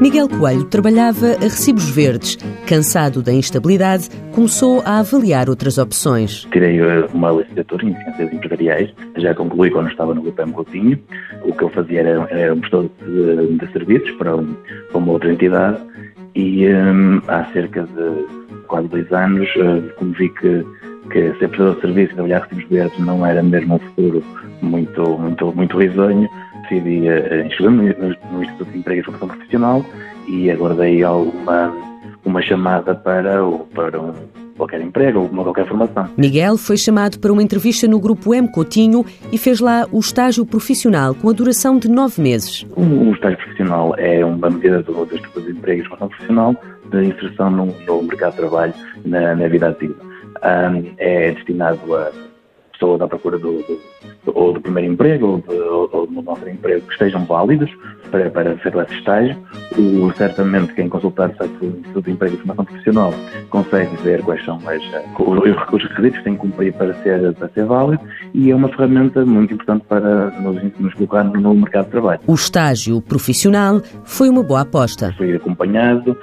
[0.00, 2.36] Miguel Coelho trabalhava a recibos verdes.
[2.66, 6.46] Cansado da instabilidade, começou a avaliar outras opções.
[6.52, 10.98] Tirei eh, uma licenciatura em Ciências Empresariais, já concluí quando estava no UPM Coutinho.
[11.42, 14.54] O que eu fazia era, era um gestor de, de, serviços para, um,
[14.88, 15.80] para, uma outra entidade
[16.34, 20.64] e um, há cerca de quase dois anos, uh, como vi que,
[21.10, 24.22] que ser prestador de serviços e trabalhar recibos verdes não era mesmo um futuro
[24.62, 26.28] muito, muito, muito risonho,
[26.68, 29.84] decidi uh, inscrever-me no, no Instituto de Emprego e Formação Profissional
[30.28, 31.72] e aguardei alguma
[32.24, 33.40] uma chamada para,
[33.72, 34.12] para um,
[34.56, 36.08] qualquer emprego ou uma qualquer formação.
[36.16, 40.44] Miguel foi chamado para uma entrevista no Grupo M Coutinho e fez lá o estágio
[40.44, 42.66] profissional com a duração de nove meses.
[42.74, 46.56] O, o estágio profissional é uma medida do, do Instituto de Emprego e Formação Profissional
[46.90, 49.94] de inserção no, no mercado de trabalho na, na vida ativa.
[50.36, 52.10] Um, é destinado a
[52.76, 53.80] pessoas à procura do, do,
[54.26, 57.70] ou do primeiro emprego ou, de, ou, ou do novo emprego que estejam válidos
[58.10, 59.36] para, para ser esse estágio.
[59.76, 63.14] O, certamente quem consultar o site do Instituto de Emprego e Formação Profissional
[63.50, 64.82] consegue ver quais são as,
[65.18, 65.38] os,
[65.72, 68.02] os requisitos que têm que cumprir para ser, para ser válido
[68.34, 72.20] e é uma ferramenta muito importante para nos, nos colocar no mercado de trabalho.
[72.26, 75.12] O estágio profissional foi uma boa aposta.
[75.16, 76.16] Fui acompanhado,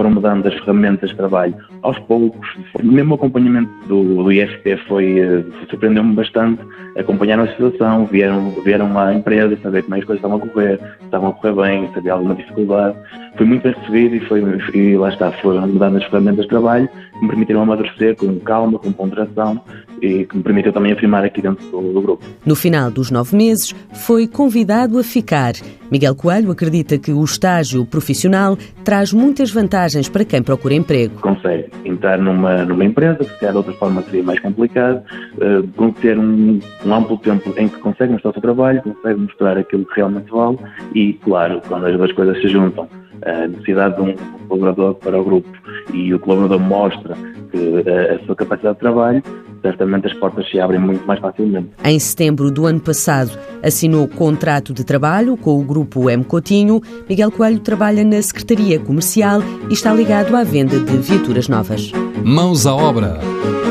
[0.00, 2.48] foram-me dando as ferramentas de trabalho aos poucos.
[2.82, 6.62] Mesmo o acompanhamento do, do IFP foi, eh, surpreendeu-me bastante.
[6.96, 10.80] Acompanharam a situação, vieram, vieram à empresa, saber como é as coisas estavam a correr,
[11.02, 12.96] estavam a correr bem, se havia alguma dificuldade.
[13.36, 14.42] Fui muito bem recebido e, foi,
[14.74, 18.78] e lá está, foram-me dando as ferramentas de trabalho que me permitiram amadurecer com calma,
[18.78, 19.60] com ponderação
[20.02, 22.24] e que me permitiu também afirmar aqui dentro do, do, grupo.
[22.44, 25.52] No final dos nove meses, foi convidado a ficar.
[25.90, 31.20] Miguel Coelho acredita que o estágio profissional traz muitas vantagens para quem procura emprego.
[31.20, 35.02] Consegue entrar numa, numa empresa, que se calhar de outra forma seria mais complicado,
[35.36, 39.58] uh, ter um, um, amplo tempo em que consegue mostrar o seu trabalho, consegue mostrar
[39.58, 40.58] aquilo que realmente vale
[40.94, 42.88] e, claro, quando as duas coisas se juntam,
[43.22, 44.14] a necessidade de um
[44.48, 45.48] colaborador para o grupo
[45.92, 47.14] e o colaborador mostra
[47.50, 49.22] que a, a sua capacidade de trabalho,
[49.62, 51.68] certamente as portas se abrem muito mais facilmente.
[51.84, 56.80] Em setembro do ano passado, assinou contrato de trabalho com o grupo M Coutinho.
[57.08, 61.92] Miguel Coelho trabalha na Secretaria Comercial e está ligado à venda de viaturas novas.
[62.24, 63.18] Mãos à obra.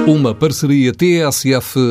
[0.07, 1.89] Uma parceria TSF-IEFP.